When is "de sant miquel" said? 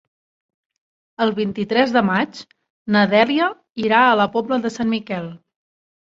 4.63-5.29